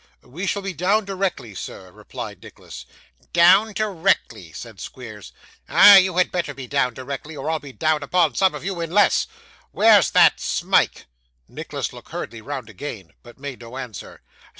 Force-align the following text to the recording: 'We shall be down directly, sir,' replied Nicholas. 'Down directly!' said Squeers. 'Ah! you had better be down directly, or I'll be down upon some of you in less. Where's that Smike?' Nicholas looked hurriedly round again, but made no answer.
'We 0.23 0.47
shall 0.47 0.63
be 0.63 0.73
down 0.73 1.05
directly, 1.05 1.53
sir,' 1.53 1.91
replied 1.91 2.41
Nicholas. 2.41 2.87
'Down 3.33 3.71
directly!' 3.71 4.51
said 4.51 4.79
Squeers. 4.79 5.31
'Ah! 5.69 5.97
you 5.97 6.17
had 6.17 6.31
better 6.31 6.55
be 6.55 6.65
down 6.65 6.95
directly, 6.95 7.35
or 7.35 7.51
I'll 7.51 7.59
be 7.59 7.71
down 7.71 8.01
upon 8.01 8.33
some 8.33 8.55
of 8.55 8.65
you 8.65 8.81
in 8.81 8.89
less. 8.89 9.27
Where's 9.71 10.09
that 10.09 10.39
Smike?' 10.39 11.05
Nicholas 11.47 11.93
looked 11.93 12.09
hurriedly 12.13 12.41
round 12.41 12.67
again, 12.67 13.13
but 13.21 13.37
made 13.37 13.59
no 13.61 13.77
answer. 13.77 14.23